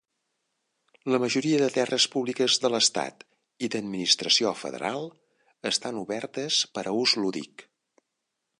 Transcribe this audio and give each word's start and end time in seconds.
La 1.15 1.17
majoria 1.23 1.59
de 1.63 1.67
terres 1.75 2.07
públiques 2.15 2.55
de 2.63 2.71
l'estat 2.75 3.21
i 3.67 3.69
d'administració 3.75 4.53
federal 4.63 5.05
estan 5.73 6.01
obertes 6.05 6.59
per 6.79 6.87
a 6.89 6.95
ús 7.03 7.17
lúdic. 7.25 7.67